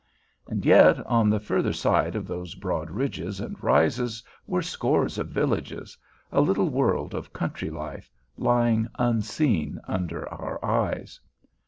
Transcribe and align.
And 0.47 0.65
yet, 0.65 0.99
on 1.05 1.29
the 1.29 1.39
further 1.39 1.73
side 1.73 2.15
of 2.15 2.25
those 2.25 2.55
broad 2.55 2.89
ridges 2.89 3.39
and 3.39 3.61
rises 3.61 4.23
were 4.47 4.63
scores 4.63 5.19
of 5.19 5.27
villages—a 5.27 6.41
little 6.41 6.69
world 6.71 7.13
of 7.13 7.31
country 7.31 7.69
life, 7.69 8.09
lying 8.35 8.87
unseen 8.97 9.79
under 9.87 10.27
our 10.27 10.57
eyes. 10.65 11.19